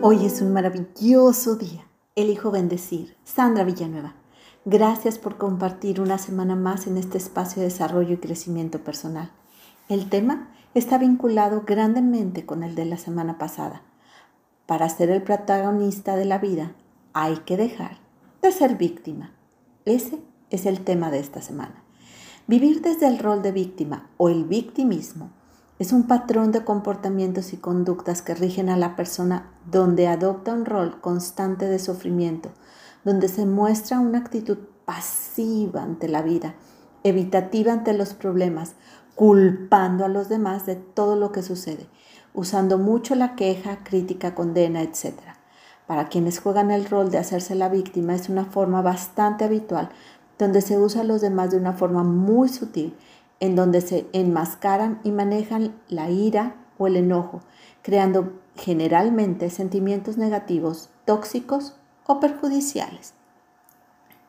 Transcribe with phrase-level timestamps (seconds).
[0.00, 1.84] Hoy es un maravilloso día.
[2.14, 3.16] Elijo bendecir.
[3.24, 4.14] Sandra Villanueva.
[4.64, 9.32] Gracias por compartir una semana más en este espacio de desarrollo y crecimiento personal.
[9.88, 13.82] El tema está vinculado grandemente con el de la semana pasada.
[14.66, 16.76] Para ser el protagonista de la vida
[17.12, 17.98] hay que dejar
[18.40, 19.32] de ser víctima.
[19.84, 21.82] Ese es el tema de esta semana.
[22.46, 25.32] Vivir desde el rol de víctima o el victimismo
[25.78, 30.64] es un patrón de comportamientos y conductas que rigen a la persona donde adopta un
[30.64, 32.50] rol constante de sufrimiento,
[33.04, 36.54] donde se muestra una actitud pasiva ante la vida,
[37.04, 38.74] evitativa ante los problemas,
[39.14, 41.88] culpando a los demás de todo lo que sucede,
[42.34, 45.14] usando mucho la queja, crítica, condena, etc.
[45.86, 49.90] Para quienes juegan el rol de hacerse la víctima es una forma bastante habitual,
[50.38, 52.96] donde se usa a los demás de una forma muy sutil
[53.40, 57.40] en donde se enmascaran y manejan la ira o el enojo,
[57.82, 63.14] creando generalmente sentimientos negativos, tóxicos o perjudiciales.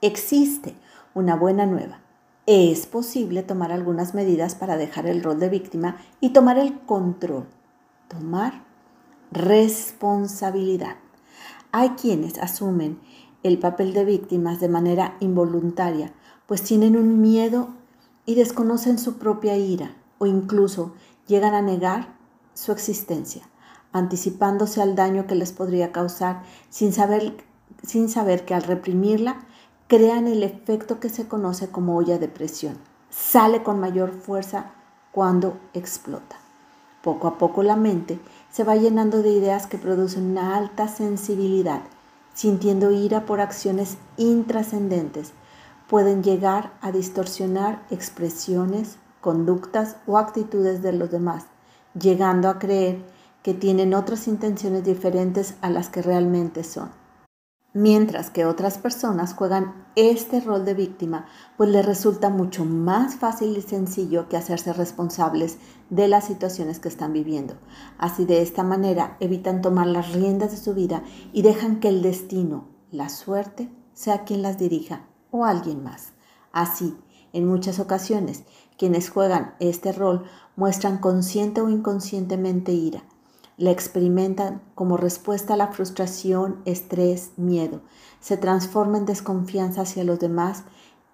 [0.00, 0.74] Existe
[1.14, 2.00] una buena nueva.
[2.46, 7.46] Es posible tomar algunas medidas para dejar el rol de víctima y tomar el control,
[8.08, 8.64] tomar
[9.30, 10.96] responsabilidad.
[11.72, 13.00] Hay quienes asumen
[13.42, 16.12] el papel de víctimas de manera involuntaria,
[16.46, 17.74] pues tienen un miedo
[18.28, 20.92] y desconocen su propia ira o incluso
[21.26, 22.14] llegan a negar
[22.52, 23.48] su existencia,
[23.90, 27.42] anticipándose al daño que les podría causar sin saber,
[27.82, 29.38] sin saber que al reprimirla
[29.86, 32.76] crean el efecto que se conoce como olla de presión.
[33.08, 34.72] Sale con mayor fuerza
[35.10, 36.36] cuando explota.
[37.02, 38.20] Poco a poco la mente
[38.50, 41.80] se va llenando de ideas que producen una alta sensibilidad,
[42.34, 45.32] sintiendo ira por acciones intrascendentes
[45.88, 51.46] pueden llegar a distorsionar expresiones, conductas o actitudes de los demás,
[51.98, 53.04] llegando a creer
[53.42, 56.90] que tienen otras intenciones diferentes a las que realmente son.
[57.72, 61.26] Mientras que otras personas juegan este rol de víctima,
[61.56, 65.58] pues les resulta mucho más fácil y sencillo que hacerse responsables
[65.88, 67.54] de las situaciones que están viviendo.
[67.98, 71.02] Así de esta manera evitan tomar las riendas de su vida
[71.32, 76.12] y dejan que el destino, la suerte, sea quien las dirija o alguien más.
[76.52, 76.96] Así,
[77.32, 78.44] en muchas ocasiones,
[78.76, 80.24] quienes juegan este rol
[80.56, 83.02] muestran consciente o inconscientemente ira.
[83.56, 87.80] La experimentan como respuesta a la frustración, estrés, miedo.
[88.20, 90.64] Se transforma en desconfianza hacia los demás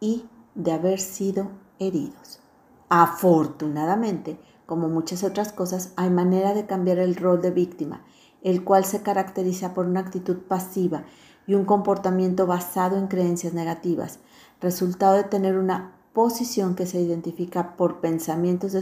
[0.00, 2.40] y de haber sido heridos.
[2.88, 8.04] Afortunadamente, como muchas otras cosas, hay manera de cambiar el rol de víctima,
[8.42, 11.04] el cual se caracteriza por una actitud pasiva
[11.54, 14.18] un comportamiento basado en creencias negativas,
[14.60, 18.72] resultado de tener una posición que se identifica por pensamientos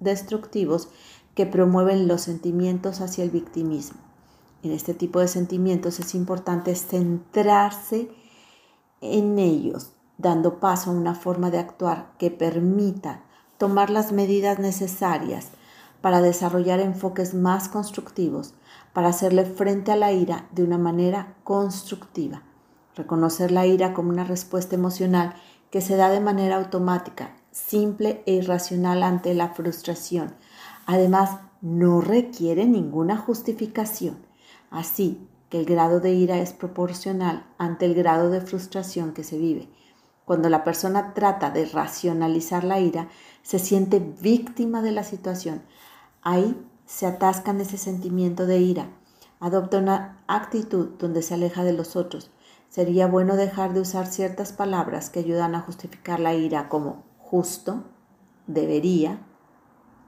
[0.00, 0.88] destructivos
[1.34, 3.98] que promueven los sentimientos hacia el victimismo.
[4.62, 8.10] En este tipo de sentimientos es importante centrarse
[9.00, 13.24] en ellos, dando paso a una forma de actuar que permita
[13.56, 15.52] tomar las medidas necesarias
[16.00, 18.54] para desarrollar enfoques más constructivos
[18.92, 22.42] para hacerle frente a la ira de una manera constructiva.
[22.96, 25.34] Reconocer la ira como una respuesta emocional
[25.70, 30.34] que se da de manera automática, simple e irracional ante la frustración.
[30.86, 34.18] Además, no requiere ninguna justificación.
[34.70, 39.38] Así que el grado de ira es proporcional ante el grado de frustración que se
[39.38, 39.68] vive.
[40.24, 43.08] Cuando la persona trata de racionalizar la ira,
[43.42, 45.62] se siente víctima de la situación.
[46.22, 48.90] Ahí se atasca en ese sentimiento de ira,
[49.38, 52.30] adopta una actitud donde se aleja de los otros.
[52.68, 57.84] Sería bueno dejar de usar ciertas palabras que ayudan a justificar la ira como justo,
[58.46, 59.20] debería,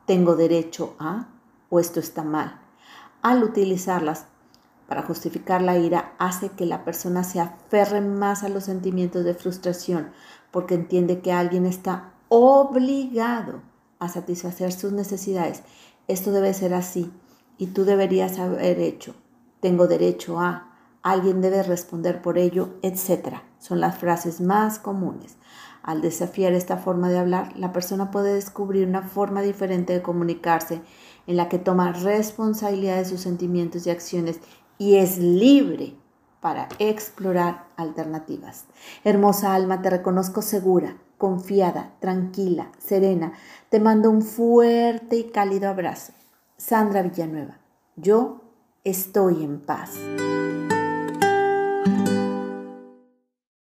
[0.07, 1.29] tengo derecho a
[1.71, 2.61] o esto está mal.
[3.23, 4.27] Al utilizarlas
[4.89, 9.33] para justificar la ira hace que la persona se aferre más a los sentimientos de
[9.33, 10.11] frustración
[10.51, 13.63] porque entiende que alguien está obligado
[13.99, 15.63] a satisfacer sus necesidades
[16.13, 17.11] esto debe ser así
[17.59, 19.15] y tú deberías haber hecho,
[19.61, 20.73] tengo derecho a,
[21.03, 23.37] alguien debe responder por ello, etc.
[23.59, 25.37] Son las frases más comunes.
[25.83, 30.81] Al desafiar esta forma de hablar, la persona puede descubrir una forma diferente de comunicarse
[31.27, 34.39] en la que toma responsabilidad de sus sentimientos y acciones
[34.79, 35.97] y es libre
[36.41, 38.67] para explorar alternativas.
[39.05, 43.33] Hermosa alma, te reconozco segura, confiada, tranquila, serena.
[43.69, 46.13] Te mando un fuerte y cálido abrazo.
[46.57, 47.59] Sandra Villanueva,
[47.95, 48.41] yo
[48.83, 49.93] estoy en paz.